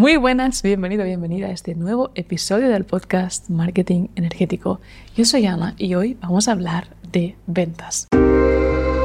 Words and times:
Muy 0.00 0.16
buenas, 0.16 0.62
bienvenido, 0.62 1.04
bienvenida 1.04 1.48
a 1.48 1.50
este 1.50 1.74
nuevo 1.74 2.10
episodio 2.14 2.70
del 2.70 2.86
podcast 2.86 3.50
Marketing 3.50 4.08
Energético. 4.14 4.80
Yo 5.14 5.26
soy 5.26 5.44
Ana 5.44 5.74
y 5.76 5.94
hoy 5.94 6.16
vamos 6.22 6.48
a 6.48 6.52
hablar 6.52 6.96
de 7.12 7.36
ventas. 7.46 8.08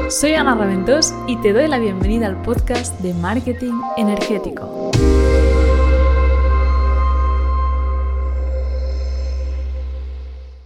Soy 0.08 0.32
Ana 0.32 0.54
Raventós 0.54 1.12
y 1.26 1.36
te 1.42 1.52
doy 1.52 1.68
la 1.68 1.78
bienvenida 1.78 2.26
al 2.26 2.40
podcast 2.40 2.98
de 3.00 3.12
Marketing 3.12 3.74
Energético. 3.98 4.90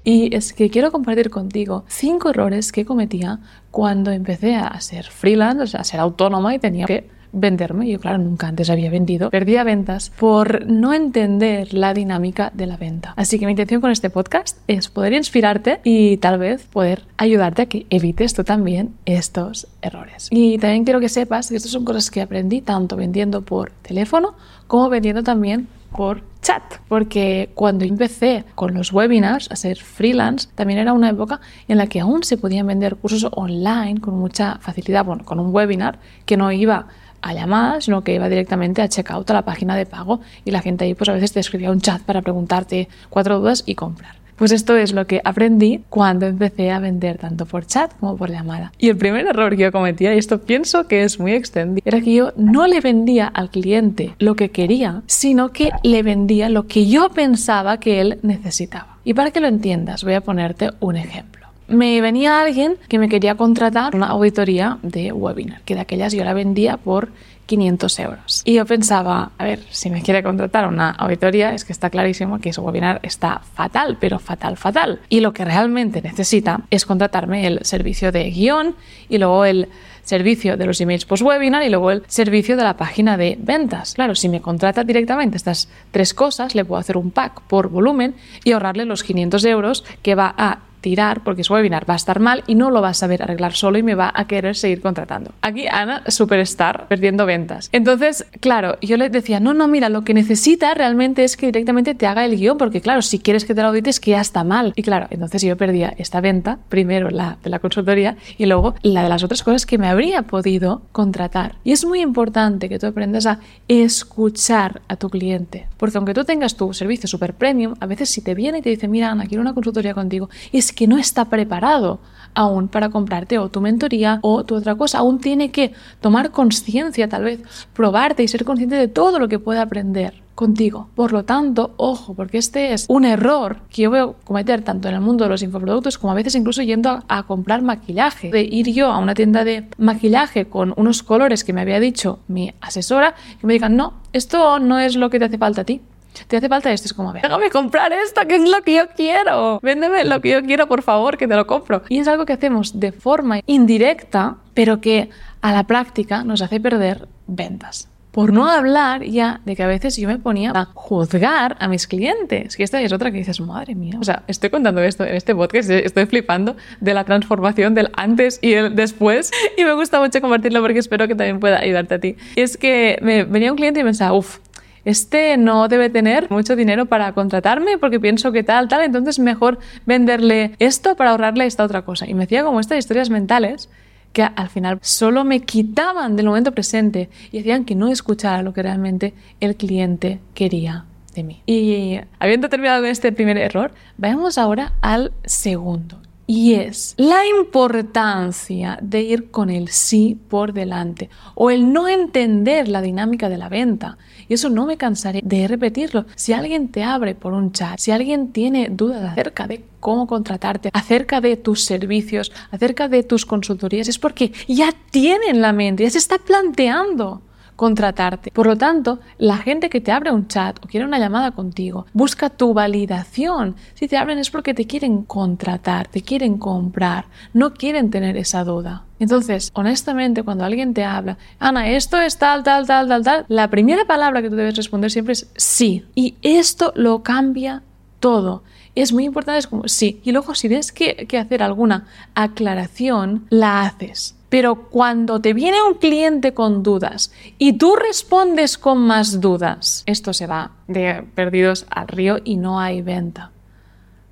Y 0.04 0.32
es 0.32 0.52
que 0.52 0.70
quiero 0.70 0.92
compartir 0.92 1.30
contigo 1.30 1.84
cinco 1.88 2.30
errores 2.30 2.70
que 2.70 2.84
cometía 2.84 3.40
cuando 3.72 4.12
empecé 4.12 4.54
a 4.54 4.80
ser 4.80 5.06
freelance, 5.06 5.64
o 5.64 5.66
sea, 5.66 5.80
a 5.80 5.84
ser 5.84 5.98
autónoma 5.98 6.54
y 6.54 6.60
tenía 6.60 6.86
que 6.86 7.18
venderme. 7.32 7.88
Yo, 7.88 8.00
claro, 8.00 8.18
nunca 8.18 8.48
antes 8.48 8.70
había 8.70 8.90
vendido. 8.90 9.30
Perdía 9.30 9.64
ventas 9.64 10.10
por 10.18 10.66
no 10.66 10.92
entender 10.94 11.74
la 11.74 11.94
dinámica 11.94 12.50
de 12.54 12.66
la 12.66 12.76
venta. 12.76 13.14
Así 13.16 13.38
que 13.38 13.46
mi 13.46 13.52
intención 13.52 13.80
con 13.80 13.90
este 13.90 14.10
podcast 14.10 14.58
es 14.66 14.88
poder 14.88 15.12
inspirarte 15.12 15.80
y 15.84 16.16
tal 16.18 16.38
vez 16.38 16.66
poder 16.66 17.04
ayudarte 17.16 17.62
a 17.62 17.66
que 17.66 17.86
evites 17.90 18.34
tú 18.34 18.44
también 18.44 18.94
estos 19.06 19.68
errores. 19.82 20.28
Y 20.30 20.58
también 20.58 20.84
quiero 20.84 21.00
que 21.00 21.08
sepas 21.08 21.48
que 21.48 21.56
estas 21.56 21.72
son 21.72 21.84
cosas 21.84 22.10
que 22.10 22.20
aprendí 22.20 22.60
tanto 22.60 22.96
vendiendo 22.96 23.42
por 23.42 23.70
teléfono 23.82 24.34
como 24.66 24.88
vendiendo 24.88 25.22
también 25.22 25.68
por 25.96 26.22
chat, 26.40 26.62
porque 26.88 27.50
cuando 27.54 27.84
empecé 27.84 28.44
con 28.54 28.74
los 28.74 28.92
webinars 28.92 29.50
a 29.50 29.56
ser 29.56 29.78
freelance, 29.78 30.48
también 30.54 30.78
era 30.78 30.92
una 30.92 31.10
época 31.10 31.40
en 31.68 31.76
la 31.76 31.86
que 31.86 32.00
aún 32.00 32.22
se 32.22 32.36
podían 32.36 32.66
vender 32.66 32.96
cursos 32.96 33.26
online 33.32 34.00
con 34.00 34.14
mucha 34.18 34.58
facilidad, 34.60 35.04
bueno, 35.04 35.24
con 35.24 35.40
un 35.40 35.54
webinar 35.54 35.98
que 36.24 36.36
no 36.36 36.50
iba 36.52 36.86
a 37.22 37.34
llamadas, 37.34 37.84
sino 37.84 38.02
que 38.02 38.14
iba 38.14 38.28
directamente 38.28 38.82
a 38.82 38.88
checkout 38.88 39.30
a 39.30 39.34
la 39.34 39.42
página 39.42 39.76
de 39.76 39.86
pago 39.86 40.20
y 40.44 40.50
la 40.50 40.60
gente 40.60 40.84
ahí 40.84 40.94
pues 40.94 41.08
a 41.08 41.12
veces 41.12 41.32
te 41.32 41.40
escribía 41.40 41.70
un 41.70 41.80
chat 41.80 42.02
para 42.02 42.22
preguntarte 42.22 42.88
cuatro 43.08 43.38
dudas 43.38 43.62
y 43.66 43.74
comprar. 43.74 44.20
Pues 44.40 44.52
esto 44.52 44.74
es 44.74 44.94
lo 44.94 45.06
que 45.06 45.20
aprendí 45.22 45.84
cuando 45.90 46.24
empecé 46.26 46.70
a 46.70 46.78
vender 46.78 47.18
tanto 47.18 47.44
por 47.44 47.66
chat 47.66 47.92
como 48.00 48.16
por 48.16 48.30
llamada. 48.30 48.72
Y 48.78 48.88
el 48.88 48.96
primer 48.96 49.26
error 49.26 49.54
que 49.54 49.64
yo 49.64 49.70
cometía, 49.70 50.14
y 50.14 50.18
esto 50.18 50.40
pienso 50.40 50.88
que 50.88 51.02
es 51.02 51.20
muy 51.20 51.32
extendido, 51.32 51.82
era 51.84 52.00
que 52.00 52.14
yo 52.14 52.32
no 52.36 52.66
le 52.66 52.80
vendía 52.80 53.26
al 53.26 53.50
cliente 53.50 54.14
lo 54.18 54.36
que 54.36 54.50
quería, 54.50 55.02
sino 55.04 55.52
que 55.52 55.68
le 55.82 56.02
vendía 56.02 56.48
lo 56.48 56.66
que 56.66 56.86
yo 56.86 57.10
pensaba 57.10 57.80
que 57.80 58.00
él 58.00 58.18
necesitaba. 58.22 58.96
Y 59.04 59.12
para 59.12 59.30
que 59.30 59.40
lo 59.40 59.46
entiendas, 59.46 60.04
voy 60.04 60.14
a 60.14 60.22
ponerte 60.22 60.70
un 60.80 60.96
ejemplo 60.96 61.29
me 61.70 62.00
venía 62.00 62.40
alguien 62.40 62.76
que 62.88 62.98
me 62.98 63.08
quería 63.08 63.36
contratar 63.36 63.94
una 63.94 64.08
auditoría 64.08 64.78
de 64.82 65.12
webinar, 65.12 65.62
que 65.62 65.74
de 65.74 65.80
aquellas 65.80 66.12
yo 66.12 66.24
la 66.24 66.34
vendía 66.34 66.76
por 66.76 67.10
500 67.46 67.98
euros. 67.98 68.42
Y 68.44 68.54
yo 68.54 68.64
pensaba, 68.64 69.32
a 69.36 69.44
ver, 69.44 69.60
si 69.70 69.90
me 69.90 70.02
quiere 70.02 70.22
contratar 70.22 70.68
una 70.68 70.90
auditoría, 70.90 71.52
es 71.52 71.64
que 71.64 71.72
está 71.72 71.90
clarísimo 71.90 72.38
que 72.40 72.52
su 72.52 72.62
webinar 72.62 73.00
está 73.02 73.40
fatal, 73.54 73.96
pero 74.00 74.20
fatal, 74.20 74.56
fatal. 74.56 75.00
Y 75.08 75.18
lo 75.18 75.32
que 75.32 75.44
realmente 75.44 76.00
necesita 76.00 76.60
es 76.70 76.86
contratarme 76.86 77.48
el 77.48 77.64
servicio 77.64 78.12
de 78.12 78.30
guion 78.30 78.76
y 79.08 79.18
luego 79.18 79.44
el 79.44 79.68
servicio 80.04 80.56
de 80.56 80.66
los 80.66 80.80
emails 80.80 81.04
post-webinar 81.04 81.64
y 81.64 81.70
luego 81.70 81.90
el 81.90 82.04
servicio 82.06 82.56
de 82.56 82.62
la 82.62 82.76
página 82.76 83.16
de 83.16 83.36
ventas. 83.40 83.94
Claro, 83.94 84.14
si 84.14 84.28
me 84.28 84.40
contrata 84.40 84.84
directamente 84.84 85.36
estas 85.36 85.68
tres 85.90 86.14
cosas, 86.14 86.54
le 86.54 86.64
puedo 86.64 86.80
hacer 86.80 86.96
un 86.96 87.10
pack 87.10 87.42
por 87.42 87.68
volumen 87.68 88.14
y 88.44 88.52
ahorrarle 88.52 88.84
los 88.84 89.02
500 89.02 89.44
euros 89.44 89.84
que 90.02 90.14
va 90.14 90.32
a 90.36 90.60
tirar 90.80 91.22
porque 91.22 91.44
su 91.44 91.54
webinar 91.54 91.88
va 91.88 91.94
a 91.94 91.96
estar 91.96 92.20
mal 92.20 92.44
y 92.46 92.54
no 92.54 92.70
lo 92.70 92.82
va 92.82 92.90
a 92.90 92.94
saber 92.94 93.22
arreglar 93.22 93.52
solo 93.52 93.78
y 93.78 93.82
me 93.82 93.94
va 93.94 94.12
a 94.14 94.26
querer 94.26 94.56
seguir 94.56 94.80
contratando. 94.80 95.32
Aquí 95.42 95.66
Ana, 95.66 96.02
superstar, 96.08 96.86
perdiendo 96.88 97.26
ventas. 97.26 97.68
Entonces, 97.72 98.26
claro, 98.40 98.78
yo 98.80 98.96
le 98.96 99.10
decía, 99.10 99.40
no, 99.40 99.54
no, 99.54 99.68
mira, 99.68 99.88
lo 99.88 100.02
que 100.02 100.14
necesita 100.14 100.74
realmente 100.74 101.24
es 101.24 101.36
que 101.36 101.46
directamente 101.46 101.94
te 101.94 102.06
haga 102.06 102.24
el 102.24 102.36
guion, 102.36 102.58
porque 102.58 102.80
claro, 102.80 103.02
si 103.02 103.18
quieres 103.18 103.44
que 103.44 103.54
te 103.54 103.62
lo 103.62 103.68
audites, 103.68 104.00
que 104.00 104.12
ya 104.12 104.20
está 104.20 104.44
mal. 104.44 104.72
Y 104.76 104.82
claro, 104.82 105.06
entonces 105.10 105.42
yo 105.42 105.56
perdía 105.56 105.94
esta 105.98 106.20
venta, 106.20 106.58
primero 106.68 107.10
la 107.10 107.38
de 107.42 107.50
la 107.50 107.58
consultoría 107.58 108.16
y 108.38 108.46
luego 108.46 108.74
la 108.82 109.02
de 109.02 109.08
las 109.08 109.22
otras 109.22 109.42
cosas 109.42 109.66
que 109.66 109.78
me 109.78 109.88
habría 109.88 110.22
podido 110.22 110.82
contratar. 110.92 111.56
Y 111.64 111.72
es 111.72 111.84
muy 111.84 112.00
importante 112.00 112.68
que 112.68 112.78
tú 112.78 112.86
aprendas 112.86 113.26
a 113.26 113.40
escuchar 113.68 114.82
a 114.88 114.96
tu 114.96 115.10
cliente, 115.10 115.66
porque 115.76 115.98
aunque 115.98 116.14
tú 116.14 116.24
tengas 116.24 116.56
tu 116.56 116.72
servicio 116.72 117.08
super 117.08 117.34
premium, 117.34 117.74
a 117.80 117.86
veces 117.86 118.10
si 118.10 118.20
te 118.20 118.34
viene 118.34 118.58
y 118.58 118.62
te 118.62 118.70
dice, 118.70 118.88
mira, 118.88 119.10
Ana, 119.10 119.26
quiero 119.26 119.42
una 119.42 119.54
consultoría 119.54 119.94
contigo, 119.94 120.28
y 120.52 120.58
que 120.72 120.86
no 120.86 120.98
está 120.98 121.26
preparado 121.26 122.00
aún 122.34 122.68
para 122.68 122.90
comprarte 122.90 123.38
o 123.38 123.48
tu 123.48 123.60
mentoría 123.60 124.18
o 124.22 124.44
tu 124.44 124.54
otra 124.56 124.74
cosa. 124.74 124.98
Aún 124.98 125.18
tiene 125.18 125.50
que 125.50 125.72
tomar 126.00 126.30
conciencia, 126.30 127.08
tal 127.08 127.24
vez, 127.24 127.40
probarte 127.74 128.22
y 128.22 128.28
ser 128.28 128.44
consciente 128.44 128.76
de 128.76 128.88
todo 128.88 129.18
lo 129.18 129.28
que 129.28 129.38
puede 129.38 129.60
aprender 129.60 130.14
contigo. 130.34 130.88
Por 130.94 131.12
lo 131.12 131.24
tanto, 131.24 131.74
ojo, 131.76 132.14
porque 132.14 132.38
este 132.38 132.72
es 132.72 132.86
un 132.88 133.04
error 133.04 133.58
que 133.68 133.82
yo 133.82 133.90
veo 133.90 134.16
cometer 134.24 134.62
tanto 134.62 134.88
en 134.88 134.94
el 134.94 135.00
mundo 135.02 135.24
de 135.24 135.30
los 135.30 135.42
infoproductos 135.42 135.98
como 135.98 136.12
a 136.12 136.14
veces 136.14 136.34
incluso 136.34 136.62
yendo 136.62 137.02
a, 137.08 137.22
comprar 137.24 137.60
maquillaje. 137.60 138.30
De 138.30 138.42
ir 138.42 138.72
yo 138.72 138.90
a 138.90 138.98
una 138.98 139.14
tienda 139.14 139.44
de 139.44 139.68
maquillaje 139.76 140.46
con 140.46 140.72
unos 140.76 141.02
colores 141.02 141.44
que 141.44 141.52
me 141.52 141.60
había 141.60 141.78
dicho 141.78 142.20
mi 142.28 142.54
asesora 142.62 143.14
y 143.42 143.46
me 143.46 143.52
digan, 143.52 143.76
no, 143.76 143.94
esto 144.14 144.58
no 144.58 144.78
es 144.78 144.96
lo 144.96 145.10
que 145.10 145.18
te 145.18 145.26
hace 145.26 145.36
falta 145.36 145.60
a 145.60 145.64
ti 145.64 145.82
te 146.26 146.36
hace 146.36 146.48
falta 146.48 146.72
esto. 146.72 146.86
Es 146.86 146.94
como, 146.94 147.12
déjame 147.12 147.50
comprar 147.50 147.92
esto, 147.92 148.22
que 148.26 148.36
es 148.36 148.48
lo 148.48 148.62
que 148.62 148.74
yo 148.74 148.88
quiero. 148.96 149.60
Véndeme 149.62 150.04
lo 150.04 150.20
que 150.20 150.30
yo 150.30 150.42
quiero, 150.42 150.66
por 150.68 150.82
favor, 150.82 151.16
que 151.16 151.28
te 151.28 151.36
lo 151.36 151.46
compro. 151.46 151.82
Y 151.88 151.98
es 151.98 152.08
algo 152.08 152.26
que 152.26 152.32
hacemos 152.32 152.78
de 152.78 152.92
forma 152.92 153.40
indirecta, 153.46 154.36
pero 154.54 154.80
que 154.80 155.10
a 155.40 155.52
la 155.52 155.64
práctica 155.64 156.24
nos 156.24 156.42
hace 156.42 156.60
perder 156.60 157.08
ventas. 157.26 157.88
Por 158.10 158.32
no 158.32 158.48
hablar 158.48 159.04
ya 159.04 159.40
de 159.44 159.54
que 159.54 159.62
a 159.62 159.68
veces 159.68 159.96
yo 159.96 160.08
me 160.08 160.18
ponía 160.18 160.50
a 160.52 160.64
juzgar 160.74 161.56
a 161.60 161.68
mis 161.68 161.86
clientes. 161.86 162.56
Que 162.56 162.64
esta 162.64 162.82
es 162.82 162.92
otra 162.92 163.12
que 163.12 163.18
dices, 163.18 163.40
madre 163.40 163.76
mía. 163.76 163.98
O 164.00 164.04
sea, 164.04 164.24
estoy 164.26 164.50
contando 164.50 164.82
esto 164.82 165.04
en 165.04 165.14
este 165.14 165.32
podcast, 165.32 165.70
estoy 165.70 166.06
flipando 166.06 166.56
de 166.80 166.92
la 166.92 167.04
transformación 167.04 167.74
del 167.74 167.90
antes 167.94 168.40
y 168.42 168.54
el 168.54 168.74
después. 168.74 169.30
Y 169.56 169.64
me 169.64 169.74
gusta 169.74 170.00
mucho 170.00 170.20
compartirlo 170.20 170.60
porque 170.60 170.80
espero 170.80 171.06
que 171.06 171.14
también 171.14 171.38
pueda 171.38 171.60
ayudarte 171.60 171.94
a 171.94 171.98
ti. 172.00 172.16
Y 172.34 172.40
es 172.40 172.56
que 172.56 172.98
me 173.00 173.24
venía 173.24 173.52
un 173.52 173.56
cliente 173.56 173.80
y 173.80 173.84
pensaba, 173.84 174.12
uff, 174.12 174.38
este 174.84 175.36
no 175.36 175.68
debe 175.68 175.90
tener 175.90 176.30
mucho 176.30 176.56
dinero 176.56 176.86
para 176.86 177.12
contratarme 177.12 177.78
porque 177.78 178.00
pienso 178.00 178.32
que 178.32 178.42
tal, 178.42 178.68
tal, 178.68 178.82
entonces 178.82 179.18
mejor 179.18 179.58
venderle 179.86 180.52
esto 180.58 180.96
para 180.96 181.10
ahorrarle 181.10 181.46
esta 181.46 181.64
otra 181.64 181.82
cosa. 181.82 182.08
Y 182.08 182.14
me 182.14 182.24
hacía 182.24 182.44
como 182.44 182.60
estas 182.60 182.78
historias 182.78 183.10
mentales 183.10 183.68
que 184.12 184.22
al 184.22 184.48
final 184.48 184.78
solo 184.82 185.24
me 185.24 185.40
quitaban 185.40 186.16
del 186.16 186.26
momento 186.26 186.52
presente 186.52 187.10
y 187.30 187.38
hacían 187.38 187.64
que 187.64 187.74
no 187.74 187.88
escuchara 187.88 188.42
lo 188.42 188.52
que 188.52 188.62
realmente 188.62 189.14
el 189.40 189.56
cliente 189.56 190.20
quería 190.34 190.84
de 191.14 191.22
mí. 191.22 191.42
Y 191.46 192.00
habiendo 192.18 192.48
terminado 192.48 192.82
con 192.82 192.90
este 192.90 193.12
primer 193.12 193.36
error, 193.38 193.72
vayamos 193.98 194.38
ahora 194.38 194.72
al 194.80 195.12
segundo 195.24 196.00
y 196.30 196.54
es 196.54 196.94
la 196.96 197.26
importancia 197.26 198.78
de 198.80 199.02
ir 199.02 199.32
con 199.32 199.50
el 199.50 199.66
sí 199.66 200.16
por 200.28 200.52
delante 200.52 201.10
o 201.34 201.50
el 201.50 201.72
no 201.72 201.88
entender 201.88 202.68
la 202.68 202.82
dinámica 202.82 203.28
de 203.28 203.36
la 203.36 203.48
venta. 203.48 203.98
Y 204.28 204.34
eso 204.34 204.48
no 204.48 204.64
me 204.64 204.76
cansaré 204.76 205.22
de 205.24 205.48
repetirlo. 205.48 206.06
Si 206.14 206.32
alguien 206.32 206.68
te 206.68 206.84
abre 206.84 207.16
por 207.16 207.32
un 207.32 207.50
chat, 207.50 207.80
si 207.80 207.90
alguien 207.90 208.30
tiene 208.30 208.68
dudas 208.70 209.10
acerca 209.10 209.48
de 209.48 209.64
cómo 209.80 210.06
contratarte, 210.06 210.70
acerca 210.72 211.20
de 211.20 211.36
tus 211.36 211.64
servicios, 211.64 212.30
acerca 212.52 212.86
de 212.86 213.02
tus 213.02 213.26
consultorías, 213.26 213.88
es 213.88 213.98
porque 213.98 214.32
ya 214.46 214.72
tiene 214.92 215.30
en 215.30 215.40
la 215.40 215.52
mente, 215.52 215.82
ya 215.82 215.90
se 215.90 215.98
está 215.98 216.18
planteando 216.18 217.22
contratarte. 217.60 218.30
Por 218.30 218.46
lo 218.46 218.56
tanto, 218.56 219.00
la 219.18 219.36
gente 219.36 219.68
que 219.68 219.82
te 219.82 219.92
abre 219.92 220.10
un 220.10 220.28
chat 220.28 220.58
o 220.64 220.66
quiere 220.66 220.86
una 220.86 220.98
llamada 220.98 221.32
contigo 221.32 221.84
busca 221.92 222.30
tu 222.30 222.54
validación. 222.54 223.54
Si 223.74 223.86
te 223.86 223.98
abren 223.98 224.16
es 224.16 224.30
porque 224.30 224.54
te 224.54 224.66
quieren 224.66 225.02
contratar, 225.02 225.86
te 225.86 226.00
quieren 226.00 226.38
comprar, 226.38 227.04
no 227.34 227.52
quieren 227.52 227.90
tener 227.90 228.16
esa 228.16 228.44
duda. 228.44 228.84
Entonces, 228.98 229.50
honestamente, 229.52 230.22
cuando 230.22 230.44
alguien 230.44 230.72
te 230.72 230.84
habla, 230.84 231.18
Ana, 231.38 231.68
esto 231.68 231.98
es 231.98 232.16
tal, 232.16 232.42
tal, 232.44 232.66
tal, 232.66 232.88
tal, 232.88 233.04
tal, 233.04 233.26
la 233.28 233.50
primera 233.50 233.84
palabra 233.84 234.22
que 234.22 234.30
tú 234.30 234.36
debes 234.36 234.56
responder 234.56 234.90
siempre 234.90 235.12
es 235.12 235.30
sí. 235.36 235.84
Y 235.94 236.14
esto 236.22 236.72
lo 236.76 237.02
cambia 237.02 237.62
todo. 237.98 238.42
Es 238.74 238.94
muy 238.94 239.04
importante, 239.04 239.38
es 239.38 239.46
como 239.46 239.68
sí. 239.68 240.00
Y 240.02 240.12
luego, 240.12 240.34
si 240.34 240.48
tienes 240.48 240.72
que, 240.72 241.06
que 241.06 241.18
hacer 241.18 241.42
alguna 241.42 241.86
aclaración, 242.14 243.26
la 243.28 243.60
haces. 243.66 244.16
Pero 244.30 244.70
cuando 244.70 245.20
te 245.20 245.34
viene 245.34 245.58
un 245.62 245.74
cliente 245.74 246.32
con 246.32 246.62
dudas 246.62 247.12
y 247.36 247.54
tú 247.54 247.76
respondes 247.76 248.56
con 248.56 248.78
más 248.78 249.20
dudas, 249.20 249.82
esto 249.86 250.14
se 250.14 250.26
va 250.26 250.52
de 250.68 251.04
perdidos 251.14 251.66
al 251.68 251.88
río 251.88 252.18
y 252.24 252.36
no 252.36 252.60
hay 252.60 252.80
venta. 252.80 253.32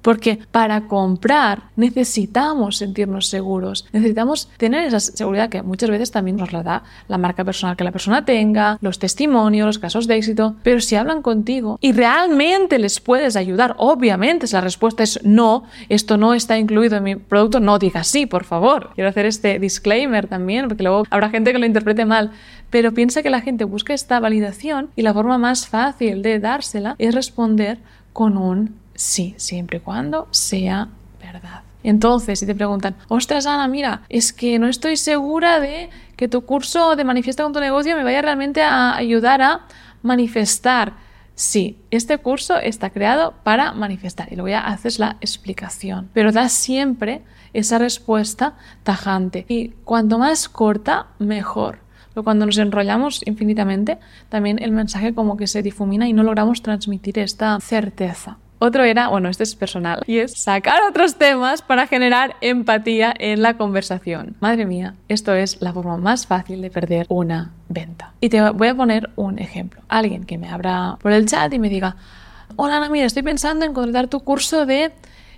Porque 0.09 0.39
para 0.53 0.89
comprar 0.89 1.65
necesitamos 1.77 2.79
sentirnos 2.79 3.27
seguros, 3.27 3.85
necesitamos 3.93 4.49
tener 4.57 4.87
esa 4.87 5.01
seguridad 5.01 5.51
que 5.51 5.61
muchas 5.61 5.91
veces 5.91 6.11
también 6.11 6.39
nos 6.39 6.51
la 6.51 6.63
da 6.63 6.83
la 7.09 7.19
marca 7.19 7.45
personal 7.45 7.77
que 7.77 7.85
la 7.85 7.93
persona 7.93 8.25
tenga, 8.25 8.79
los 8.81 8.99
testimonios, 8.99 9.67
los 9.67 9.79
casos 9.79 10.07
de 10.07 10.17
éxito. 10.17 10.57
Pero 10.63 10.81
si 10.81 10.97
hablan 10.97 11.21
contigo 11.21 11.79
y 11.83 11.93
realmente 11.93 12.79
les 12.79 13.01
puedes 13.01 13.37
ayudar, 13.37 13.75
obviamente 13.77 14.47
si 14.47 14.55
la 14.55 14.63
respuesta 14.63 15.03
es 15.03 15.21
no, 15.25 15.65
esto 15.91 16.17
no 16.17 16.33
está 16.33 16.57
incluido 16.57 16.97
en 16.97 17.03
mi 17.03 17.17
producto, 17.17 17.61
no 17.61 17.79
digas 17.79 18.09
sí, 18.09 18.25
por 18.25 18.45
favor. 18.45 18.93
Quiero 18.95 19.11
hacer 19.11 19.27
este 19.27 19.59
disclaimer 19.59 20.27
también, 20.27 20.69
porque 20.69 20.85
luego 20.85 21.03
habrá 21.11 21.29
gente 21.29 21.53
que 21.53 21.59
lo 21.59 21.67
interprete 21.67 22.07
mal. 22.07 22.31
pero 22.71 22.95
piensa 22.95 23.23
que 23.23 23.29
la 23.29 23.43
gente 23.43 23.65
busca 23.65 23.93
esta 23.93 24.21
validación 24.21 24.89
y 24.97 25.03
la 25.03 25.13
forma 25.13 25.37
más 25.37 25.69
fácil 25.69 26.23
de 26.23 26.39
dársela 26.39 26.97
es 26.99 27.15
responder 27.15 27.79
con 28.15 28.39
un 28.39 28.75
sí, 28.99 29.35
siempre 29.39 29.79
y 29.79 29.81
cuando 29.81 30.27
sea 30.33 30.89
verdad. 31.21 31.63
Entonces, 31.85 32.41
si 32.41 32.47
te 32.47 32.55
preguntan, 32.55 32.97
ostras 33.07 33.47
Ana, 33.47 33.69
mira, 33.69 34.03
es 34.09 34.33
que 34.33 34.59
no 34.59 34.67
estoy 34.67 34.97
segura 34.97 35.61
de 35.61 35.89
que 36.17 36.29
tu 36.29 36.45
curso 36.45 36.97
de 36.97 37.05
manifiesta 37.05 37.45
con 37.45 37.53
tu 37.53 37.61
negocio 37.61 37.97
me 37.97 38.03
vaya 38.03 38.21
realmente 38.21 38.61
a 38.61 38.97
ayudar 38.97 39.41
a 39.41 39.67
manifestar. 40.03 40.95
Sí, 41.37 41.79
este 41.93 42.19
curso 42.19 42.57
está 42.57 42.91
creado 42.91 43.35
para 43.45 43.73
manifestar 43.73 44.27
y 44.33 44.35
luego 44.35 44.49
ya 44.49 44.67
haces 44.67 44.99
la 44.99 45.17
explicación, 45.21 46.11
pero 46.13 46.33
da 46.33 46.49
siempre 46.49 47.23
esa 47.53 47.79
respuesta 47.79 48.57
tajante 48.83 49.47
y 49.49 49.69
cuanto 49.85 50.19
más 50.19 50.49
corta, 50.49 51.07
mejor. 51.21 51.79
Pero 52.13 52.25
cuando 52.25 52.47
nos 52.47 52.59
enrollamos 52.59 53.23
infinitamente, 53.25 53.99
también 54.29 54.59
el 54.61 54.73
mensaje 54.73 55.15
como 55.15 55.37
que 55.37 55.47
se 55.47 55.63
difumina 55.63 56.09
y 56.09 56.13
no 56.13 56.25
logramos 56.25 56.63
transmitir 56.63 57.21
esta 57.21 57.61
certeza. 57.61 58.39
Otro 58.59 58.83
era, 58.83 59.09
bueno, 59.09 59.29
este 59.29 59.45
es 59.45 59.55
personal, 59.55 60.03
y 60.07 60.19
es 60.19 60.33
sacar 60.37 60.83
otros 60.89 61.17
temas 61.17 61.63
para 61.63 61.87
generar 61.87 62.37
empatía 62.41 63.15
en 63.19 63.41
la 63.41 63.57
conversación. 63.57 64.37
Madre 64.41 64.67
mía, 64.67 64.95
esto 65.09 65.33
es 65.35 65.61
la 65.61 65.73
forma 65.73 65.97
más 65.97 66.27
fácil 66.27 66.61
de 66.61 66.71
perder 66.71 67.07
una 67.09 67.53
venta. 67.69 68.15
Y 68.21 68.31
te 68.31 68.51
voy 68.51 68.69
a 68.69 68.75
poner 68.75 69.11
un 69.17 69.39
ejemplo. 69.39 69.81
Alguien 69.89 70.25
que 70.25 70.39
me 70.39 70.49
abra 70.49 70.99
por 71.01 71.13
el 71.13 71.27
chat 71.27 71.53
y 71.53 71.59
me 71.59 71.69
diga, 71.69 71.97
hola 72.57 72.79
Ana, 72.79 72.89
mira, 72.89 73.07
estoy 73.07 73.23
pensando 73.23 73.65
en 73.65 73.73
contratar 73.73 74.09
tu 74.09 74.21
curso 74.21 74.67
de 74.67 74.93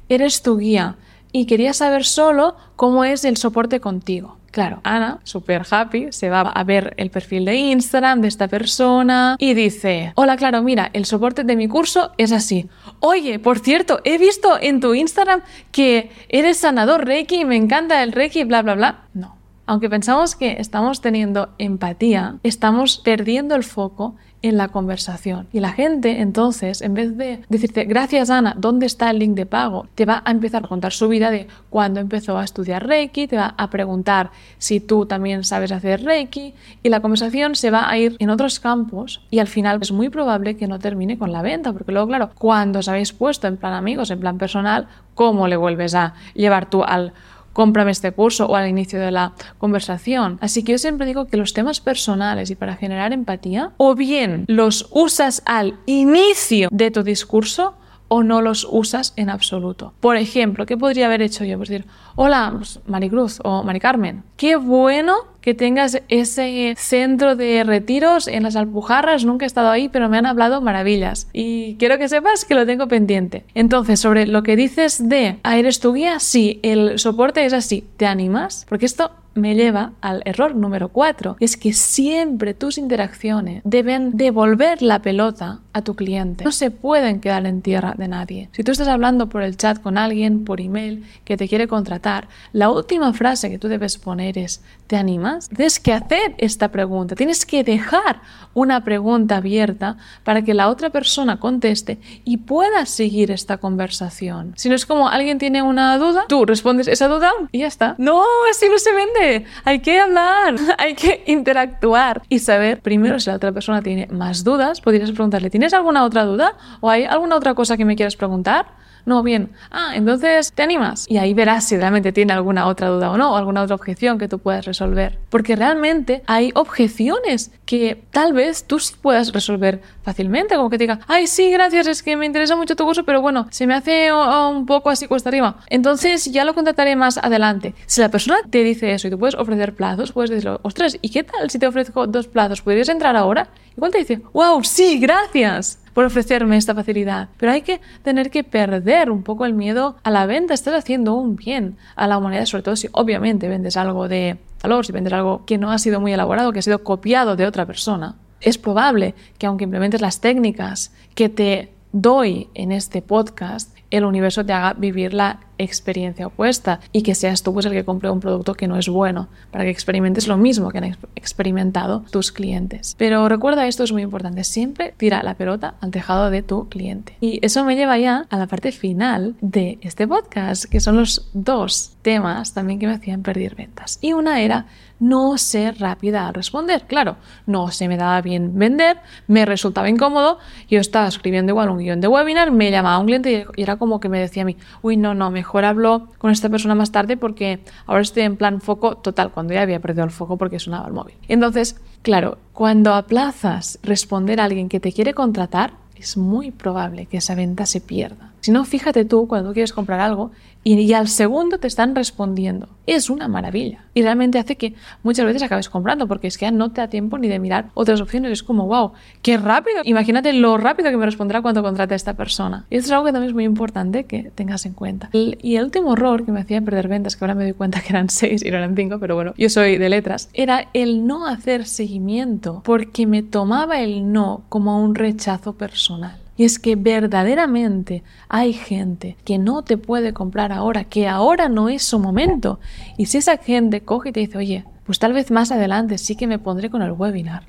Eres 0.08 0.42
tu 0.42 0.58
guía 0.58 0.96
y 1.30 1.46
quería 1.46 1.72
saber 1.72 2.04
solo 2.04 2.56
cómo 2.74 3.04
es 3.04 3.24
el 3.24 3.36
soporte 3.36 3.78
contigo. 3.78 4.38
Claro, 4.50 4.80
Ana, 4.82 5.20
súper 5.22 5.62
happy, 5.70 6.08
se 6.10 6.28
va 6.28 6.40
a 6.40 6.64
ver 6.64 6.94
el 6.96 7.10
perfil 7.10 7.44
de 7.44 7.54
Instagram 7.54 8.20
de 8.20 8.28
esta 8.28 8.48
persona 8.48 9.36
y 9.38 9.54
dice, 9.54 10.12
hola, 10.16 10.36
claro, 10.36 10.62
mira, 10.62 10.90
el 10.92 11.04
soporte 11.04 11.44
de 11.44 11.54
mi 11.54 11.68
curso 11.68 12.12
es 12.18 12.32
así. 12.32 12.68
Oye, 12.98 13.38
por 13.38 13.60
cierto, 13.60 14.00
he 14.02 14.18
visto 14.18 14.58
en 14.60 14.80
tu 14.80 14.94
Instagram 14.94 15.42
que 15.70 16.10
eres 16.28 16.56
sanador 16.58 17.06
Reiki, 17.06 17.44
me 17.44 17.54
encanta 17.54 18.02
el 18.02 18.10
Reiki, 18.10 18.42
bla, 18.42 18.62
bla, 18.62 18.74
bla. 18.74 18.98
No. 19.14 19.39
Aunque 19.70 19.88
pensamos 19.88 20.34
que 20.34 20.56
estamos 20.58 21.00
teniendo 21.00 21.50
empatía, 21.58 22.38
estamos 22.42 22.98
perdiendo 22.98 23.54
el 23.54 23.62
foco 23.62 24.16
en 24.42 24.56
la 24.56 24.66
conversación. 24.66 25.46
Y 25.52 25.60
la 25.60 25.70
gente 25.70 26.22
entonces, 26.22 26.82
en 26.82 26.94
vez 26.94 27.16
de 27.16 27.42
decirte, 27.48 27.84
gracias 27.84 28.30
Ana, 28.30 28.56
¿dónde 28.58 28.86
está 28.86 29.10
el 29.10 29.20
link 29.20 29.36
de 29.36 29.46
pago? 29.46 29.86
Te 29.94 30.06
va 30.06 30.22
a 30.24 30.32
empezar 30.32 30.64
a 30.64 30.68
contar 30.68 30.90
su 30.90 31.06
vida 31.06 31.30
de 31.30 31.46
cuándo 31.68 32.00
empezó 32.00 32.36
a 32.36 32.42
estudiar 32.42 32.84
Reiki, 32.84 33.28
te 33.28 33.36
va 33.36 33.54
a 33.56 33.70
preguntar 33.70 34.32
si 34.58 34.80
tú 34.80 35.06
también 35.06 35.44
sabes 35.44 35.70
hacer 35.70 36.02
Reiki 36.02 36.52
y 36.82 36.88
la 36.88 36.98
conversación 36.98 37.54
se 37.54 37.70
va 37.70 37.88
a 37.88 37.96
ir 37.96 38.16
en 38.18 38.30
otros 38.30 38.58
campos 38.58 39.22
y 39.30 39.38
al 39.38 39.46
final 39.46 39.78
es 39.82 39.92
muy 39.92 40.08
probable 40.08 40.56
que 40.56 40.66
no 40.66 40.80
termine 40.80 41.16
con 41.16 41.30
la 41.30 41.42
venta, 41.42 41.72
porque 41.72 41.92
luego, 41.92 42.08
claro, 42.08 42.30
cuando 42.36 42.80
os 42.80 42.88
habéis 42.88 43.12
puesto 43.12 43.46
en 43.46 43.56
plan 43.56 43.74
amigos, 43.74 44.10
en 44.10 44.18
plan 44.18 44.36
personal, 44.36 44.88
¿cómo 45.14 45.46
le 45.46 45.56
vuelves 45.56 45.94
a 45.94 46.14
llevar 46.34 46.68
tú 46.68 46.82
al 46.82 47.12
cómprame 47.52 47.90
este 47.90 48.12
curso 48.12 48.46
o 48.46 48.56
al 48.56 48.68
inicio 48.68 49.00
de 49.00 49.10
la 49.10 49.32
conversación. 49.58 50.38
Así 50.40 50.62
que 50.62 50.72
yo 50.72 50.78
siempre 50.78 51.06
digo 51.06 51.26
que 51.26 51.36
los 51.36 51.52
temas 51.52 51.80
personales 51.80 52.50
y 52.50 52.54
para 52.54 52.76
generar 52.76 53.12
empatía, 53.12 53.72
o 53.76 53.94
bien 53.94 54.44
los 54.48 54.88
usas 54.90 55.42
al 55.46 55.78
inicio 55.86 56.68
de 56.70 56.90
tu 56.90 57.02
discurso 57.02 57.74
o 58.12 58.24
no 58.24 58.42
los 58.42 58.66
usas 58.68 59.14
en 59.16 59.30
absoluto. 59.30 59.94
Por 60.00 60.16
ejemplo, 60.16 60.66
¿qué 60.66 60.76
podría 60.76 61.06
haber 61.06 61.22
hecho 61.22 61.44
yo? 61.44 61.56
Pues 61.56 61.68
decir, 61.68 61.86
hola, 62.16 62.52
pues, 62.56 62.80
Maricruz 62.86 63.38
o 63.44 63.62
Mari 63.62 63.78
Carmen, 63.78 64.24
qué 64.36 64.56
bueno 64.56 65.14
que 65.40 65.54
tengas 65.54 66.02
ese 66.08 66.74
centro 66.76 67.36
de 67.36 67.62
retiros 67.64 68.26
en 68.26 68.42
las 68.42 68.56
Alpujarras, 68.56 69.24
nunca 69.24 69.44
he 69.44 69.46
estado 69.46 69.70
ahí, 69.70 69.88
pero 69.88 70.08
me 70.08 70.18
han 70.18 70.26
hablado 70.26 70.60
maravillas 70.60 71.28
y 71.32 71.76
quiero 71.76 71.98
que 71.98 72.08
sepas 72.08 72.44
que 72.44 72.56
lo 72.56 72.66
tengo 72.66 72.88
pendiente. 72.88 73.44
Entonces, 73.54 74.00
sobre 74.00 74.26
lo 74.26 74.42
que 74.42 74.56
dices 74.56 75.08
de, 75.08 75.38
ah, 75.44 75.56
¿eres 75.56 75.78
tu 75.78 75.94
guía? 75.94 76.18
Sí, 76.18 76.58
el 76.64 76.98
soporte 76.98 77.44
es 77.44 77.52
así, 77.52 77.84
¿te 77.96 78.06
animas? 78.06 78.66
Porque 78.68 78.86
esto 78.86 79.12
me 79.34 79.54
lleva 79.54 79.92
al 80.00 80.22
error 80.24 80.54
número 80.54 80.88
4. 80.88 81.36
Es 81.40 81.56
que 81.56 81.72
siempre 81.72 82.54
tus 82.54 82.78
interacciones 82.78 83.62
deben 83.64 84.16
devolver 84.16 84.82
la 84.82 85.02
pelota 85.02 85.60
a 85.72 85.82
tu 85.82 85.94
cliente. 85.94 86.44
No 86.44 86.52
se 86.52 86.70
pueden 86.70 87.20
quedar 87.20 87.46
en 87.46 87.62
tierra 87.62 87.94
de 87.96 88.08
nadie. 88.08 88.48
Si 88.52 88.64
tú 88.64 88.72
estás 88.72 88.88
hablando 88.88 89.28
por 89.28 89.42
el 89.42 89.56
chat 89.56 89.80
con 89.80 89.98
alguien, 89.98 90.44
por 90.44 90.60
email, 90.60 91.04
que 91.24 91.36
te 91.36 91.48
quiere 91.48 91.68
contratar, 91.68 92.28
la 92.52 92.70
última 92.70 93.12
frase 93.12 93.50
que 93.50 93.58
tú 93.58 93.68
debes 93.68 93.98
poner 93.98 94.38
es, 94.38 94.62
¿te 94.86 94.96
animas? 94.96 95.48
Tienes 95.48 95.78
que 95.80 95.92
hacer 95.92 96.34
esta 96.38 96.68
pregunta. 96.68 97.14
Tienes 97.14 97.46
que 97.46 97.62
dejar 97.64 98.20
una 98.54 98.82
pregunta 98.84 99.36
abierta 99.36 99.96
para 100.24 100.42
que 100.42 100.54
la 100.54 100.68
otra 100.68 100.90
persona 100.90 101.38
conteste 101.38 101.98
y 102.24 102.38
pueda 102.38 102.86
seguir 102.86 103.30
esta 103.30 103.58
conversación. 103.58 104.54
Si 104.56 104.68
no 104.68 104.74
es 104.74 104.86
como 104.86 105.08
alguien 105.08 105.38
tiene 105.38 105.62
una 105.62 105.96
duda, 105.98 106.24
tú 106.28 106.44
respondes 106.44 106.88
esa 106.88 107.06
duda 107.06 107.30
y 107.52 107.60
ya 107.60 107.66
está. 107.66 107.94
No, 107.98 108.22
así 108.50 108.66
no 108.68 108.78
se 108.78 108.92
vende 108.92 109.30
hay 109.64 109.80
que 109.80 109.98
hablar, 109.98 110.56
hay 110.78 110.94
que 110.94 111.22
interactuar 111.26 112.22
y 112.28 112.38
saber 112.38 112.80
primero 112.80 113.18
si 113.20 113.30
la 113.30 113.36
otra 113.36 113.52
persona 113.52 113.82
tiene 113.82 114.06
más 114.08 114.44
dudas. 114.44 114.80
Podrías 114.80 115.10
preguntarle, 115.12 115.50
¿tienes 115.60 115.74
alguna 115.74 116.04
otra 116.04 116.24
duda? 116.24 116.54
¿O 116.80 116.88
hay 116.88 117.04
alguna 117.04 117.36
otra 117.36 117.54
cosa 117.54 117.76
que 117.76 117.84
me 117.84 117.94
quieras 117.94 118.16
preguntar? 118.16 118.79
No, 119.06 119.22
bien. 119.22 119.50
Ah, 119.70 119.92
entonces 119.94 120.52
te 120.52 120.62
animas. 120.62 121.06
Y 121.08 121.18
ahí 121.18 121.34
verás 121.34 121.64
si 121.64 121.76
realmente 121.76 122.12
tiene 122.12 122.32
alguna 122.32 122.66
otra 122.66 122.88
duda 122.88 123.10
o 123.10 123.16
no, 123.16 123.32
o 123.32 123.36
alguna 123.36 123.62
otra 123.62 123.74
objeción 123.74 124.18
que 124.18 124.28
tú 124.28 124.38
puedas 124.38 124.64
resolver. 124.64 125.18
Porque 125.30 125.56
realmente 125.56 126.22
hay 126.26 126.50
objeciones 126.54 127.52
que 127.64 128.02
tal 128.10 128.32
vez 128.32 128.64
tú 128.64 128.78
sí 128.78 128.94
puedas 129.00 129.32
resolver 129.32 129.80
fácilmente. 130.02 130.56
Como 130.56 130.70
que 130.70 130.78
te 130.78 130.84
diga, 130.84 131.00
ay, 131.08 131.26
sí, 131.26 131.50
gracias, 131.50 131.86
es 131.86 132.02
que 132.02 132.16
me 132.16 132.26
interesa 132.26 132.56
mucho 132.56 132.76
tu 132.76 132.84
curso, 132.84 133.04
pero 133.04 133.20
bueno, 133.20 133.46
se 133.50 133.66
me 133.66 133.74
hace 133.74 134.12
un 134.12 134.66
poco 134.66 134.90
así 134.90 135.06
cuesta 135.06 135.28
arriba. 135.28 135.56
Entonces 135.68 136.30
ya 136.32 136.44
lo 136.44 136.54
contrataré 136.54 136.96
más 136.96 137.18
adelante. 137.18 137.74
Si 137.86 138.00
la 138.00 138.08
persona 138.08 138.38
te 138.48 138.62
dice 138.64 138.92
eso 138.92 139.08
y 139.08 139.10
tú 139.10 139.18
puedes 139.18 139.34
ofrecer 139.34 139.74
plazos, 139.74 140.12
puedes 140.12 140.30
decirle, 140.30 140.58
ostras, 140.62 140.98
¿y 141.00 141.10
qué 141.10 141.22
tal 141.24 141.50
si 141.50 141.58
te 141.58 141.66
ofrezco 141.66 142.06
dos 142.06 142.28
plazos? 142.28 142.62
¿Podrías 142.62 142.88
entrar 142.88 143.16
ahora? 143.16 143.48
Igual 143.76 143.92
te 143.92 143.98
dice, 143.98 144.20
wow, 144.32 144.62
sí, 144.64 144.98
gracias 144.98 145.78
por 145.94 146.04
ofrecerme 146.04 146.56
esta 146.56 146.74
facilidad. 146.74 147.28
Pero 147.36 147.52
hay 147.52 147.62
que 147.62 147.80
tener 148.02 148.30
que 148.30 148.44
perder 148.44 149.10
un 149.10 149.22
poco 149.22 149.44
el 149.44 149.54
miedo 149.54 149.96
a 150.02 150.10
la 150.10 150.26
venta. 150.26 150.54
Estás 150.54 150.74
haciendo 150.74 151.14
un 151.14 151.36
bien 151.36 151.76
a 151.96 152.06
la 152.06 152.18
humanidad, 152.18 152.46
sobre 152.46 152.62
todo 152.62 152.76
si 152.76 152.88
obviamente 152.92 153.48
vendes 153.48 153.76
algo 153.76 154.08
de 154.08 154.38
valor, 154.62 154.86
si 154.86 154.92
vendes 154.92 155.12
algo 155.12 155.44
que 155.44 155.58
no 155.58 155.70
ha 155.70 155.78
sido 155.78 156.00
muy 156.00 156.12
elaborado, 156.12 156.52
que 156.52 156.60
ha 156.60 156.62
sido 156.62 156.84
copiado 156.84 157.36
de 157.36 157.46
otra 157.46 157.66
persona. 157.66 158.16
Es 158.40 158.58
probable 158.58 159.14
que 159.38 159.46
aunque 159.46 159.64
implementes 159.64 160.00
las 160.00 160.20
técnicas 160.20 160.92
que 161.14 161.28
te 161.28 161.72
doy 161.92 162.48
en 162.54 162.72
este 162.72 163.02
podcast, 163.02 163.76
el 163.90 164.04
universo 164.04 164.44
te 164.46 164.52
haga 164.52 164.74
vivir 164.74 165.12
la 165.12 165.40
experiencia 165.62 166.26
opuesta 166.26 166.80
y 166.92 167.02
que 167.02 167.14
seas 167.14 167.42
tú 167.42 167.52
pues, 167.52 167.66
el 167.66 167.72
que 167.72 167.84
compre 167.84 168.10
un 168.10 168.20
producto 168.20 168.54
que 168.54 168.68
no 168.68 168.76
es 168.76 168.88
bueno, 168.88 169.28
para 169.50 169.64
que 169.64 169.70
experimentes 169.70 170.26
lo 170.26 170.36
mismo 170.36 170.70
que 170.70 170.78
han 170.78 170.96
experimentado 171.16 172.04
tus 172.10 172.32
clientes. 172.32 172.94
Pero 172.98 173.28
recuerda, 173.28 173.66
esto 173.66 173.84
es 173.84 173.92
muy 173.92 174.02
importante, 174.02 174.44
siempre 174.44 174.94
tira 174.96 175.22
la 175.22 175.34
pelota 175.34 175.74
al 175.80 175.90
tejado 175.90 176.30
de 176.30 176.42
tu 176.42 176.68
cliente. 176.68 177.16
Y 177.20 177.44
eso 177.44 177.64
me 177.64 177.76
lleva 177.76 177.98
ya 177.98 178.26
a 178.30 178.38
la 178.38 178.46
parte 178.46 178.72
final 178.72 179.34
de 179.40 179.78
este 179.82 180.08
podcast, 180.08 180.64
que 180.64 180.80
son 180.80 180.96
los 180.96 181.28
dos 181.32 181.92
temas 182.02 182.54
también 182.54 182.78
que 182.78 182.86
me 182.86 182.94
hacían 182.94 183.22
perder 183.22 183.54
ventas. 183.54 183.98
Y 184.00 184.12
una 184.12 184.40
era 184.40 184.66
no 185.00 185.38
ser 185.38 185.78
rápida 185.80 186.28
al 186.28 186.34
responder. 186.34 186.82
Claro, 186.86 187.16
no 187.46 187.70
se 187.70 187.88
me 187.88 187.96
daba 187.96 188.20
bien 188.20 188.58
vender, 188.58 188.98
me 189.26 189.46
resultaba 189.46 189.88
incómodo, 189.88 190.38
yo 190.68 190.78
estaba 190.78 191.08
escribiendo 191.08 191.50
igual 191.50 191.70
un 191.70 191.78
guion 191.78 192.00
de 192.00 192.08
webinar, 192.08 192.52
me 192.52 192.70
llamaba 192.70 192.98
un 192.98 193.06
cliente 193.06 193.46
y 193.56 193.62
era 193.62 193.76
como 193.76 193.98
que 193.98 194.08
me 194.08 194.20
decía 194.20 194.42
a 194.42 194.46
mí, 194.46 194.56
uy, 194.82 194.96
no, 194.96 195.14
no, 195.14 195.30
mejor 195.30 195.49
mejor 195.50 195.64
hablo 195.64 196.06
con 196.18 196.30
esta 196.30 196.48
persona 196.48 196.76
más 196.76 196.92
tarde 196.92 197.16
porque 197.16 197.58
ahora 197.86 198.02
estoy 198.02 198.22
en 198.22 198.36
plan 198.36 198.60
foco 198.60 198.96
total, 198.96 199.32
cuando 199.32 199.52
ya 199.52 199.62
había 199.62 199.80
perdido 199.80 200.04
el 200.04 200.12
foco 200.12 200.36
porque 200.36 200.60
sonaba 200.60 200.86
el 200.86 200.92
móvil. 200.92 201.16
Entonces, 201.26 201.74
claro, 202.02 202.38
cuando 202.52 202.94
aplazas 202.94 203.80
responder 203.82 204.40
a 204.40 204.44
alguien 204.44 204.68
que 204.68 204.78
te 204.78 204.92
quiere 204.92 205.12
contratar, 205.12 205.72
es 205.96 206.16
muy 206.16 206.52
probable 206.52 207.06
que 207.06 207.16
esa 207.16 207.34
venta 207.34 207.66
se 207.66 207.80
pierda. 207.80 208.30
Si 208.40 208.50
no, 208.50 208.64
fíjate 208.64 209.04
tú 209.04 209.28
cuando 209.28 209.52
quieres 209.52 209.72
comprar 209.72 210.00
algo 210.00 210.30
y, 210.62 210.92
al 210.92 211.08
segundo 211.08 211.58
te 211.58 211.66
están 211.66 211.94
respondiendo. 211.94 212.68
Es 212.86 213.08
una 213.08 213.28
maravilla. 213.28 213.84
Y 213.94 214.02
realmente 214.02 214.38
hace 214.38 214.56
que 214.56 214.74
muchas 215.02 215.24
veces 215.24 215.42
acabes 215.42 215.70
comprando 215.70 216.06
porque 216.06 216.26
es 216.26 216.36
que 216.36 216.44
ya 216.46 216.50
no 216.50 216.70
te 216.70 216.82
da 216.82 216.88
tiempo 216.88 217.16
ni 217.16 217.28
de 217.28 217.38
mirar 217.38 217.70
otras 217.74 218.00
opciones. 218.00 218.32
Es 218.32 218.42
como, 218.42 218.66
wow, 218.66 218.92
qué 219.22 219.38
rápido. 219.38 219.80
Imagínate 219.84 220.32
lo 220.34 220.58
rápido 220.58 220.90
que 220.90 220.96
me 220.98 221.06
responderá 221.06 221.40
cuando 221.40 221.62
contrate 221.62 221.94
a 221.94 221.96
esta 221.96 222.14
persona. 222.14 222.66
Y 222.68 222.76
esto 222.76 222.88
es 222.88 222.92
algo 222.92 223.06
que 223.06 223.12
también 223.12 223.30
es 223.30 223.34
muy 223.34 223.44
importante 223.44 224.04
que 224.04 224.30
tengas 224.34 224.66
en 224.66 224.74
cuenta. 224.74 225.08
y 225.12 225.56
el 225.56 225.64
último 225.64 225.94
error 225.94 226.24
que 226.24 226.32
me 226.32 226.40
hacía 226.40 226.60
perder 226.60 226.88
ventas, 226.88 227.16
que 227.16 227.24
ahora 227.24 227.34
me 227.34 227.44
doy 227.44 227.54
cuenta 227.54 227.80
que 227.80 227.88
eran 227.90 228.08
seis 228.10 228.44
y 228.44 228.50
no 228.50 228.58
eran 228.58 228.76
cinco, 228.76 228.98
pero 228.98 229.14
bueno, 229.14 229.32
yo 229.38 229.48
soy 229.48 229.78
de 229.78 229.88
letras, 229.88 230.28
era 230.34 230.68
el 230.74 231.06
no 231.06 231.26
hacer 231.26 231.66
seguimiento 231.66 232.62
porque 232.64 233.06
me 233.06 233.22
tomaba 233.22 233.80
el 233.80 234.12
no 234.12 234.42
como 234.48 234.82
un 234.82 234.94
rechazo 234.94 235.54
personal. 235.54 236.18
Y 236.40 236.44
es 236.44 236.58
que 236.58 236.74
verdaderamente 236.74 238.02
hay 238.30 238.54
gente 238.54 239.18
que 239.26 239.36
no 239.36 239.60
te 239.60 239.76
puede 239.76 240.14
comprar 240.14 240.52
ahora, 240.52 240.84
que 240.84 241.06
ahora 241.06 241.50
no 241.50 241.68
es 241.68 241.82
su 241.82 241.98
momento. 241.98 242.60
Y 242.96 243.04
si 243.04 243.18
esa 243.18 243.36
gente 243.36 243.82
coge 243.82 244.08
y 244.08 244.12
te 244.12 244.20
dice, 244.20 244.38
oye, 244.38 244.64
pues 244.86 244.98
tal 244.98 245.12
vez 245.12 245.30
más 245.30 245.52
adelante 245.52 245.98
sí 245.98 246.16
que 246.16 246.26
me 246.26 246.38
pondré 246.38 246.70
con 246.70 246.80
el 246.80 246.92
webinar. 246.92 247.42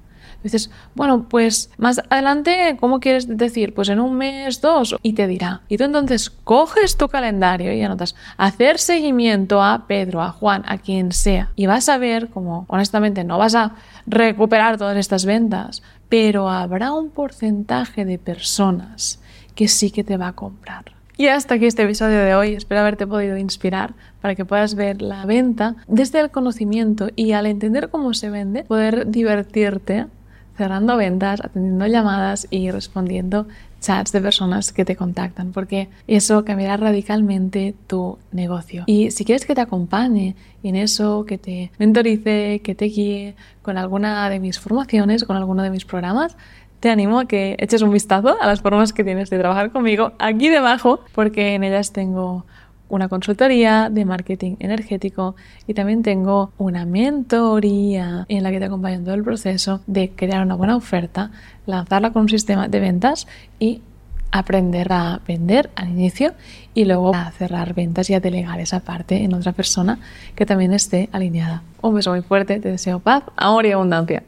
Dices, 0.44 0.72
bueno, 0.94 1.30
pues 1.30 1.72
más 1.78 2.02
adelante, 2.10 2.76
¿cómo 2.82 3.00
quieres 3.00 3.30
decir? 3.38 3.74
Pues 3.74 3.88
en 3.88 4.02
un 4.02 4.18
mes, 4.18 4.60
dos, 4.60 4.98
y 5.02 5.14
te 5.14 5.26
dirá. 5.26 5.62
Y 5.70 5.78
tú 5.78 5.86
entonces 5.86 6.30
coges 6.30 6.98
tu 6.98 7.08
calendario 7.08 7.72
y 7.72 7.82
anotas 7.82 8.16
hacer 8.36 8.78
seguimiento 8.78 9.64
a 9.64 9.86
Pedro, 9.88 10.22
a 10.22 10.32
Juan, 10.32 10.64
a 10.68 10.80
quien 10.80 11.14
sea. 11.14 11.52
Y 11.56 11.66
vas 11.66 11.88
a 11.88 11.98
ver 11.98 12.28
como, 12.28 12.66
honestamente, 12.68 13.24
no 13.24 13.38
vas 13.38 13.56
a 13.56 13.76
recuperar 14.06 14.78
todas 14.78 14.98
estas 14.98 15.26
ventas, 15.26 15.82
pero 16.12 16.50
habrá 16.50 16.92
un 16.92 17.10
porcentaje 17.10 18.04
de 18.04 18.20
personas 18.20 19.22
que 19.56 19.70
sí 19.70 19.92
que 19.92 20.04
te 20.04 20.18
va 20.18 20.28
a 20.28 20.34
comprar. 20.34 20.84
Y 21.16 21.28
hasta 21.28 21.56
aquí 21.56 21.68
este 21.68 21.84
episodio 21.84 22.20
de 22.20 22.36
hoy. 22.36 22.54
Espero 22.54 22.82
haberte 22.82 23.08
podido 23.08 23.38
inspirar 23.38 23.94
para 24.20 24.36
que 24.36 24.44
puedas 24.44 24.76
ver 24.76 25.02
la 25.02 25.26
venta 25.26 25.78
desde 25.88 26.20
el 26.20 26.30
conocimiento 26.30 27.08
y 27.16 27.32
al 27.32 27.46
entender 27.46 27.88
cómo 27.90 28.14
se 28.14 28.30
vende, 28.30 28.66
poder 28.66 29.10
divertirte 29.10 30.08
cerrando 30.62 30.96
ventas, 30.96 31.42
atendiendo 31.44 31.88
llamadas 31.88 32.48
y 32.52 32.70
respondiendo 32.70 33.48
chats 33.80 34.12
de 34.12 34.22
personas 34.22 34.72
que 34.72 34.86
te 34.86 34.96
contactan, 34.96 35.54
porque 35.54 35.90
eso 36.06 36.46
cambiará 36.46 36.78
radicalmente 36.78 37.74
tu 37.88 38.20
negocio. 38.32 38.84
Y 38.86 39.10
si 39.10 39.26
quieres 39.26 39.48
que 39.48 39.56
te 39.56 39.62
acompañe 39.62 40.36
en 40.62 40.76
eso, 40.76 41.26
que 41.26 41.40
te 41.40 41.72
mentorice, 41.80 42.62
que 42.64 42.76
te 42.76 42.86
guíe 42.86 43.36
con 43.64 43.80
alguna 43.80 44.30
de 44.30 44.40
mis 44.40 44.60
formaciones, 44.60 45.24
con 45.24 45.36
alguno 45.36 45.64
de 45.64 45.72
mis 45.72 45.84
programas, 45.84 46.38
te 46.80 46.92
animo 46.92 47.22
a 47.22 47.26
que 47.26 47.56
eches 47.58 47.82
un 47.82 47.92
vistazo 47.92 48.40
a 48.40 48.46
las 48.46 48.62
formas 48.62 48.94
que 48.94 49.04
tienes 49.04 49.32
de 49.32 49.40
trabajar 49.40 49.72
conmigo 49.72 50.12
aquí 50.20 50.50
debajo, 50.50 51.00
porque 51.16 51.56
en 51.56 51.64
ellas 51.64 51.92
tengo 51.92 52.46
una 52.92 53.08
consultoría 53.08 53.90
de 53.90 54.06
marketing 54.06 54.58
energético 54.60 55.36
y 55.66 55.74
también 55.74 56.04
tengo 56.04 56.52
una 56.58 56.86
mentoría 56.86 58.26
en 58.28 58.44
la 58.44 58.52
que 58.52 58.60
te 58.60 58.66
acompaño 58.66 58.98
en 58.98 59.06
todo 59.06 59.16
el 59.16 59.24
proceso 59.24 59.82
de 59.88 60.12
crear 60.12 60.46
una 60.46 60.56
buena 60.56 60.76
oferta, 60.76 61.32
lanzarla 61.66 62.12
con 62.12 62.24
un 62.24 62.30
sistema 62.30 62.68
de 62.68 62.80
ventas 62.82 63.28
y 63.60 63.82
aprender 64.32 64.92
a 64.92 65.22
vender 65.26 65.70
al 65.76 65.90
inicio 65.90 66.34
y 66.74 66.86
luego 66.86 67.16
a 67.16 67.32
cerrar 67.32 67.74
ventas 67.74 68.10
y 68.10 68.14
a 68.14 68.20
delegar 68.20 68.60
esa 68.60 68.82
parte 68.82 69.24
en 69.24 69.34
otra 69.34 69.54
persona 69.54 70.00
que 70.36 70.46
también 70.46 70.74
esté 70.74 71.10
alineada. 71.12 71.64
Un 71.82 71.96
beso 71.96 72.12
muy 72.12 72.22
fuerte, 72.22 72.60
te 72.60 72.70
deseo 72.70 73.00
paz, 73.00 73.24
amor 73.38 73.66
y 73.66 73.72
abundancia. 73.72 74.24